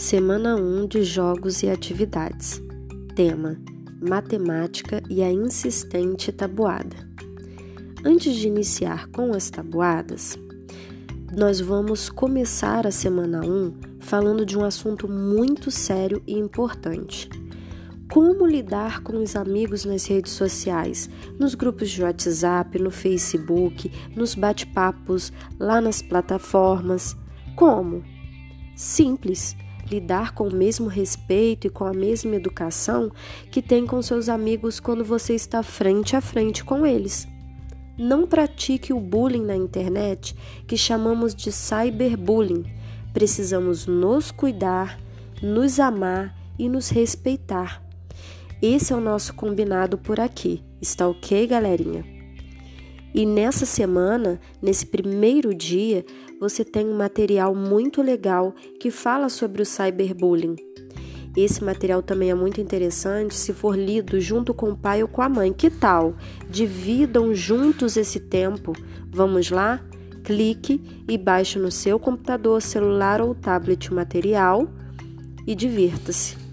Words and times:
Semana 0.00 0.56
1 0.56 0.86
de 0.86 1.04
Jogos 1.04 1.62
e 1.62 1.68
Atividades. 1.68 2.62
Tema: 3.14 3.60
Matemática 4.00 5.02
e 5.10 5.22
a 5.22 5.30
insistente 5.30 6.32
tabuada. 6.32 6.96
Antes 8.02 8.34
de 8.34 8.48
iniciar 8.48 9.08
com 9.08 9.34
as 9.34 9.50
tabuadas, 9.50 10.38
nós 11.36 11.60
vamos 11.60 12.08
começar 12.08 12.86
a 12.86 12.90
semana 12.90 13.44
1 13.44 14.00
falando 14.00 14.46
de 14.46 14.56
um 14.56 14.64
assunto 14.64 15.06
muito 15.06 15.70
sério 15.70 16.22
e 16.26 16.32
importante. 16.32 17.28
Como 18.10 18.46
lidar 18.46 19.02
com 19.02 19.22
os 19.22 19.36
amigos 19.36 19.84
nas 19.84 20.06
redes 20.06 20.32
sociais, 20.32 21.10
nos 21.38 21.54
grupos 21.54 21.90
de 21.90 22.02
WhatsApp, 22.02 22.78
no 22.78 22.90
Facebook, 22.90 23.92
nos 24.16 24.34
bate-papos, 24.34 25.30
lá 25.58 25.78
nas 25.78 26.00
plataformas? 26.00 27.14
Como? 27.54 28.02
Simples 28.74 29.54
lidar 29.90 30.32
com 30.32 30.48
o 30.48 30.54
mesmo 30.54 30.88
respeito 30.88 31.66
e 31.66 31.70
com 31.70 31.84
a 31.84 31.92
mesma 31.92 32.36
educação 32.36 33.10
que 33.50 33.60
tem 33.60 33.86
com 33.86 34.00
seus 34.00 34.28
amigos 34.28 34.78
quando 34.78 35.04
você 35.04 35.34
está 35.34 35.62
frente 35.62 36.14
a 36.14 36.20
frente 36.20 36.64
com 36.64 36.86
eles. 36.86 37.26
Não 37.98 38.26
pratique 38.26 38.92
o 38.92 39.00
bullying 39.00 39.44
na 39.44 39.56
internet, 39.56 40.34
que 40.66 40.76
chamamos 40.76 41.34
de 41.34 41.52
cyberbullying. 41.52 42.64
Precisamos 43.12 43.86
nos 43.86 44.30
cuidar, 44.30 44.98
nos 45.42 45.78
amar 45.78 46.34
e 46.58 46.68
nos 46.68 46.88
respeitar. 46.88 47.82
Esse 48.62 48.92
é 48.92 48.96
o 48.96 49.00
nosso 49.00 49.34
combinado 49.34 49.98
por 49.98 50.20
aqui. 50.20 50.62
Está 50.80 51.08
ok, 51.08 51.46
galerinha? 51.46 52.19
E 53.14 53.26
nessa 53.26 53.66
semana, 53.66 54.40
nesse 54.62 54.86
primeiro 54.86 55.54
dia, 55.54 56.04
você 56.40 56.64
tem 56.64 56.86
um 56.86 56.96
material 56.96 57.54
muito 57.54 58.00
legal 58.02 58.54
que 58.78 58.90
fala 58.90 59.28
sobre 59.28 59.62
o 59.62 59.66
cyberbullying. 59.66 60.56
Esse 61.36 61.62
material 61.62 62.02
também 62.02 62.30
é 62.30 62.34
muito 62.34 62.60
interessante 62.60 63.34
se 63.34 63.52
for 63.52 63.78
lido 63.78 64.20
junto 64.20 64.52
com 64.52 64.70
o 64.70 64.76
pai 64.76 65.02
ou 65.02 65.08
com 65.08 65.22
a 65.22 65.28
mãe. 65.28 65.52
Que 65.52 65.70
tal? 65.70 66.14
Dividam 66.48 67.34
juntos 67.34 67.96
esse 67.96 68.18
tempo. 68.18 68.72
Vamos 69.10 69.50
lá? 69.50 69.80
Clique 70.24 70.80
e 71.08 71.16
baixe 71.16 71.58
no 71.58 71.70
seu 71.70 71.98
computador, 71.98 72.60
celular 72.60 73.20
ou 73.20 73.34
tablet 73.34 73.90
o 73.90 73.94
material 73.94 74.68
e 75.46 75.54
divirta-se. 75.54 76.49